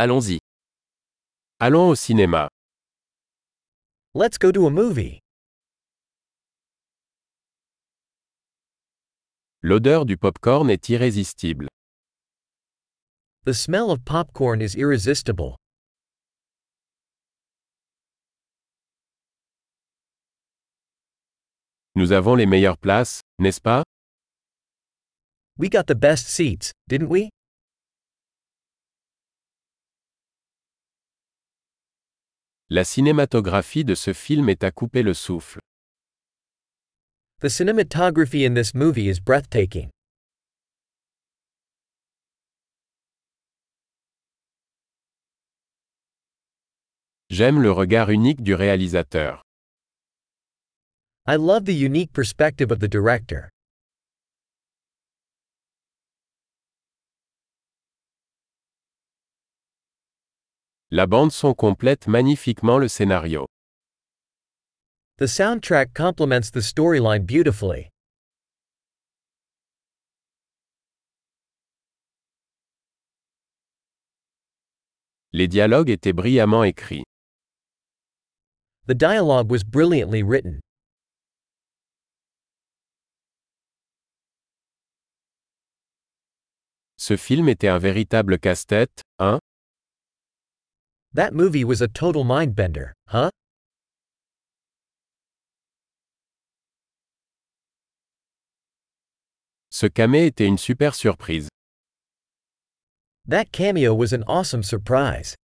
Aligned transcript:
Allons-y. 0.00 0.38
Allons 1.58 1.88
au 1.88 1.96
cinéma. 1.96 2.48
Let's 4.14 4.38
go 4.38 4.52
to 4.52 4.68
a 4.68 4.70
movie. 4.70 5.18
L'odeur 9.60 10.04
du 10.04 10.16
popcorn 10.16 10.70
est 10.70 10.88
irrésistible. 10.88 11.66
The 13.44 13.52
smell 13.52 13.90
of 13.90 14.04
popcorn 14.04 14.62
is 14.62 14.76
irresistible. 14.76 15.56
Nous 21.96 22.12
avons 22.12 22.36
les 22.36 22.46
meilleures 22.46 22.78
places, 22.78 23.22
n'est-ce 23.40 23.60
pas? 23.60 23.82
We 25.58 25.68
got 25.68 25.88
the 25.88 25.96
best 25.96 26.28
seats, 26.28 26.70
didn't 26.86 27.08
we? 27.08 27.30
La 32.70 32.84
cinématographie 32.84 33.82
de 33.82 33.94
ce 33.94 34.12
film 34.12 34.50
est 34.50 34.62
à 34.62 34.70
couper 34.70 35.02
le 35.02 35.14
souffle. 35.14 35.58
The 37.40 37.48
cinematography 37.48 38.44
in 38.44 38.52
this 38.52 38.74
movie 38.74 39.08
is 39.08 39.20
breathtaking. 39.20 39.88
J'aime 47.30 47.62
le 47.62 47.72
regard 47.72 48.10
unique 48.10 48.42
du 48.42 48.54
réalisateur. 48.54 49.42
I 51.26 51.36
love 51.36 51.64
the 51.64 51.74
unique 51.74 52.12
perspective 52.12 52.70
of 52.70 52.80
the 52.80 52.88
director. 52.88 53.48
La 60.90 61.06
bande 61.06 61.30
son 61.32 61.52
complète 61.52 62.06
magnifiquement 62.06 62.78
le 62.78 62.88
scénario. 62.88 63.46
The 65.18 65.26
soundtrack 65.26 65.92
complements 65.92 66.50
the 66.50 66.62
storyline 66.62 67.26
beautifully. 67.26 67.90
Les 75.34 75.46
dialogues 75.46 75.90
étaient 75.90 76.14
brillamment 76.14 76.64
écrits. 76.64 77.04
The 78.86 78.94
dialogue 78.94 79.50
was 79.50 79.64
brilliantly 79.64 80.22
written. 80.22 80.60
Ce 86.96 87.18
film 87.18 87.50
était 87.50 87.68
un 87.68 87.78
véritable 87.78 88.38
casse-tête, 88.38 89.02
hein 89.18 89.38
That 91.14 91.34
movie 91.34 91.64
was 91.64 91.80
a 91.80 91.88
total 91.88 92.24
mindbender, 92.24 92.92
huh? 93.06 93.30
Ce 99.70 99.88
camé 99.88 100.26
était 100.26 100.46
une 100.46 100.58
super 100.58 100.94
surprise. 100.94 101.48
That 103.26 103.52
cameo 103.52 103.94
was 103.94 104.12
an 104.12 104.24
awesome 104.26 104.62
surprise. 104.62 105.34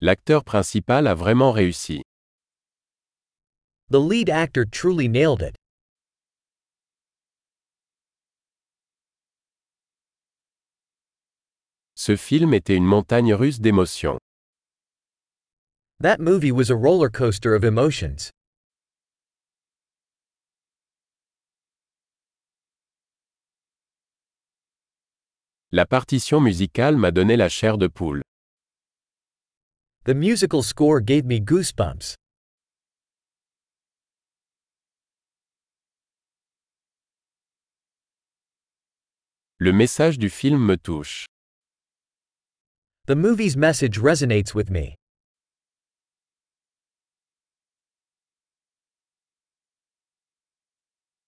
L'acteur 0.00 0.42
principal 0.44 1.06
a 1.06 1.14
vraiment 1.14 1.54
réussi. 1.54 2.00
The 3.88 4.00
lead 4.00 4.28
actor 4.28 4.64
truly 4.64 5.06
nailed 5.06 5.42
it. 5.42 5.54
Ce 11.94 12.16
film 12.16 12.54
était 12.54 12.76
une 12.76 12.84
montagne 12.84 13.34
russe 13.34 13.60
d'émotions. 13.60 14.18
That 16.00 16.18
movie 16.18 16.50
was 16.50 16.70
a 16.70 16.74
roller 16.74 17.08
coaster 17.08 17.54
of 17.54 17.64
emotions. 17.64 18.30
La 25.70 25.86
partition 25.86 26.40
musicale 26.40 26.96
m'a 26.96 27.10
donné 27.10 27.36
la 27.36 27.48
chair 27.48 27.78
de 27.78 27.86
poule. 27.88 28.22
The 30.04 30.14
musical 30.14 30.62
score 30.62 31.00
gave 31.00 31.24
me 31.24 31.38
goosebumps. 31.38 32.16
Le 39.58 39.72
message 39.72 40.18
du 40.18 40.28
film 40.28 40.58
me 40.66 40.76
touche. 40.76 41.26
The 43.06 43.16
movie's 43.16 43.56
message 43.56 43.98
resonates 43.98 44.54
with 44.54 44.70
me. 44.70 44.94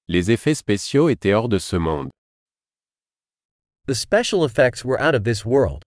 Les 0.07 0.31
effets 0.31 0.55
spéciaux 0.55 1.09
étaient 1.09 1.33
hors 1.33 1.49
de 1.49 1.59
ce 1.59 1.75
monde. 1.77 2.11
The 3.87 3.95
special 3.97 4.45
effects 4.45 4.85
were 4.85 5.01
out 5.01 5.17
of 5.17 5.25
this 5.25 5.45
world. 5.45 5.83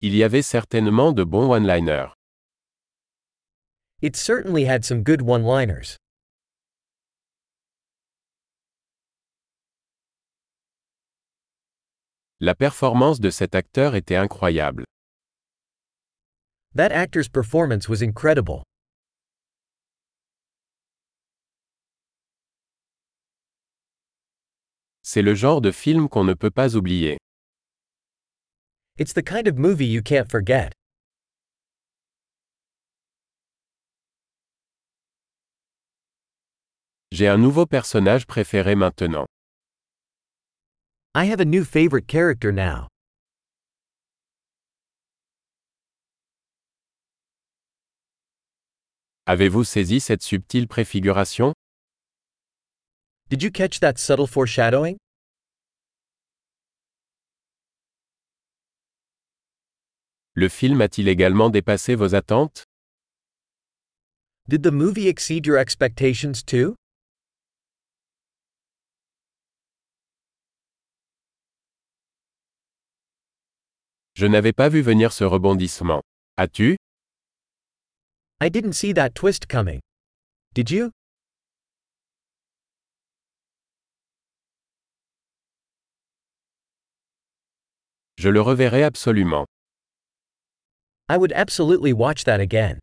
Il 0.00 0.14
y 0.14 0.22
avait 0.22 0.42
certainement 0.42 1.12
de 1.12 1.24
bons 1.24 1.48
one-liners. 1.48 2.12
It 4.00 4.14
certainly 4.14 4.66
had 4.66 4.84
some 4.84 5.02
good 5.02 5.22
one 5.22 5.42
La 12.42 12.54
performance 12.54 13.20
de 13.20 13.28
cet 13.28 13.54
acteur 13.54 13.94
était 13.94 14.16
incroyable. 14.16 14.84
That 16.74 16.90
actor's 16.90 17.28
performance 17.28 17.86
was 17.86 18.02
incredible. 18.02 18.62
C'est 25.02 25.20
le 25.20 25.34
genre 25.34 25.60
de 25.60 25.70
film 25.70 26.08
qu'on 26.08 26.24
ne 26.24 26.32
peut 26.32 26.50
pas 26.50 26.76
oublier. 26.76 27.18
It's 28.96 29.12
the 29.12 29.22
kind 29.22 29.46
of 29.46 29.58
movie 29.58 29.84
you 29.84 30.00
can't 30.00 30.30
forget. 30.30 30.72
J'ai 37.12 37.28
un 37.28 37.36
nouveau 37.36 37.66
personnage 37.66 38.26
préféré 38.26 38.76
maintenant. 38.76 39.26
I 41.12 41.24
have 41.24 41.40
a 41.40 41.44
new 41.44 41.64
favorite 41.64 42.06
character 42.06 42.52
now. 42.52 42.86
Avez-vous 49.26 49.64
saisi 49.64 50.00
cette 50.00 50.22
subtile 50.22 50.68
préfiguration? 50.68 51.52
Did 53.28 53.42
you 53.42 53.50
catch 53.50 53.80
that 53.80 53.98
subtle 53.98 54.28
foreshadowing? 54.28 54.98
Le 60.34 60.48
film 60.48 60.80
a-t-il 60.80 61.08
également 61.08 61.50
dépassé 61.50 61.96
vos 61.96 62.14
attentes? 62.14 62.64
Did 64.48 64.62
the 64.62 64.70
movie 64.70 65.08
exceed 65.08 65.44
your 65.44 65.58
expectations 65.58 66.42
too? 66.44 66.76
Je 74.20 74.26
n'avais 74.26 74.52
pas 74.52 74.68
vu 74.68 74.82
venir 74.82 75.14
ce 75.14 75.24
rebondissement. 75.24 76.02
As-tu? 76.36 76.76
I 78.42 78.50
didn't 78.50 78.74
see 78.74 78.92
that 78.92 79.14
twist 79.14 79.48
coming. 79.48 79.80
Did 80.52 80.70
you? 80.70 80.90
Je 88.18 88.28
le 88.28 88.42
reverrai 88.42 88.82
absolument. 88.84 89.46
I 91.08 91.16
would 91.16 91.32
absolutely 91.32 91.94
watch 91.94 92.24
that 92.24 92.40
again. 92.40 92.78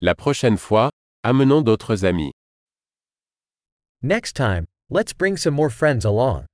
La 0.00 0.14
prochaine 0.14 0.56
fois, 0.56 0.90
amenons 1.24 1.62
d'autres 1.62 2.04
amis. 2.04 2.30
Next 4.04 4.36
time, 4.36 4.66
let's 4.92 5.14
bring 5.14 5.38
some 5.38 5.54
more 5.54 5.70
friends 5.70 6.04
along. 6.04 6.44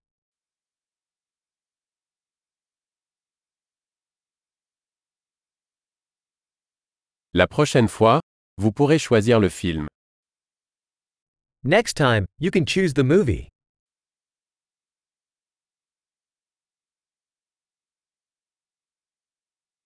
La 7.35 7.46
prochaine 7.46 7.88
fois, 7.88 8.20
vous 8.56 8.73
pourrez 8.73 8.99
choisir 8.99 9.40
le 9.40 9.49
film. 9.49 9.88
Next 11.64 11.96
time, 11.96 12.26
you 12.38 12.50
can 12.50 12.64
choose 12.64 12.94
the 12.94 13.02
movie. 13.02 13.49